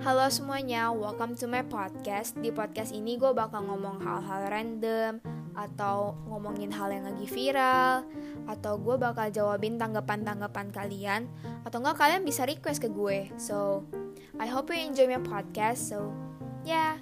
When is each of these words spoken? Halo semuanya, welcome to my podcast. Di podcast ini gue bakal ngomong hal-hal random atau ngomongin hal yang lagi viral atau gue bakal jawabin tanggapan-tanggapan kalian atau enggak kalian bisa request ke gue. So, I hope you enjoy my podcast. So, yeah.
Halo 0.00 0.32
semuanya, 0.32 0.88
welcome 0.96 1.36
to 1.36 1.44
my 1.44 1.60
podcast. 1.60 2.32
Di 2.40 2.48
podcast 2.48 2.96
ini 2.96 3.20
gue 3.20 3.36
bakal 3.36 3.68
ngomong 3.68 4.00
hal-hal 4.00 4.48
random 4.48 5.20
atau 5.52 6.16
ngomongin 6.24 6.72
hal 6.72 6.88
yang 6.88 7.04
lagi 7.04 7.28
viral 7.28 8.08
atau 8.48 8.80
gue 8.80 8.96
bakal 8.96 9.28
jawabin 9.28 9.76
tanggapan-tanggapan 9.76 10.72
kalian 10.72 11.28
atau 11.68 11.84
enggak 11.84 12.00
kalian 12.00 12.24
bisa 12.24 12.48
request 12.48 12.80
ke 12.80 12.88
gue. 12.88 13.28
So, 13.36 13.84
I 14.40 14.48
hope 14.48 14.72
you 14.72 14.80
enjoy 14.80 15.04
my 15.04 15.20
podcast. 15.20 15.92
So, 15.92 16.16
yeah. 16.64 16.99